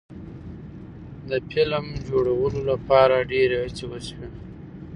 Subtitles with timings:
[1.29, 4.29] د فلم جوړولو لپاره ډیرې هڅې وشوې.